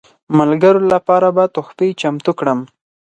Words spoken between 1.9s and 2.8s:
چمتو کړم.